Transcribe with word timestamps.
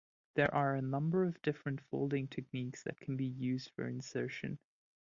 There 0.33 0.51
are 0.51 0.73
a 0.73 0.81
number 0.81 1.25
of 1.25 1.39
different 1.43 1.79
folding 1.91 2.27
techniques 2.27 2.81
that 2.85 2.99
can 2.99 3.17
be 3.17 3.27
used 3.27 3.69
for 3.75 3.87
insertion. 3.87 4.57